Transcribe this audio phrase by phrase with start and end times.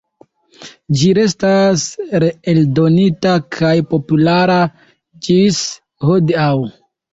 [1.01, 1.83] Ĝi restas
[2.23, 4.59] reeldonita kaj populara
[5.29, 5.63] ĝis
[6.11, 6.53] hodiaŭ.